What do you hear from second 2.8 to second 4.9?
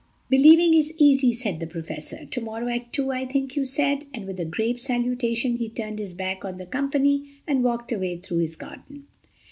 two, I think you said?" and with a grave